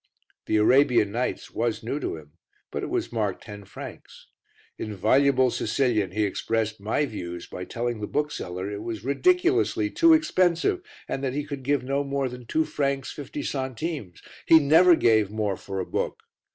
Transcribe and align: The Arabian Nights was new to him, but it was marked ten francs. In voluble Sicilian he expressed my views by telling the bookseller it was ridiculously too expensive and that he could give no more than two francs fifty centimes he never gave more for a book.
The 0.47 0.57
Arabian 0.57 1.11
Nights 1.11 1.51
was 1.51 1.83
new 1.83 1.99
to 1.99 2.15
him, 2.17 2.31
but 2.71 2.81
it 2.81 2.89
was 2.89 3.11
marked 3.11 3.43
ten 3.43 3.65
francs. 3.65 4.25
In 4.79 4.95
voluble 4.95 5.51
Sicilian 5.51 6.09
he 6.09 6.23
expressed 6.23 6.81
my 6.81 7.05
views 7.05 7.45
by 7.45 7.65
telling 7.65 8.01
the 8.01 8.07
bookseller 8.07 8.67
it 8.67 8.81
was 8.81 9.03
ridiculously 9.03 9.91
too 9.91 10.13
expensive 10.13 10.81
and 11.07 11.23
that 11.23 11.33
he 11.35 11.43
could 11.45 11.61
give 11.61 11.83
no 11.83 12.03
more 12.03 12.29
than 12.29 12.47
two 12.47 12.65
francs 12.65 13.11
fifty 13.11 13.43
centimes 13.43 14.23
he 14.47 14.57
never 14.59 14.95
gave 14.95 15.29
more 15.29 15.55
for 15.55 15.79
a 15.79 15.85
book. 15.85 16.17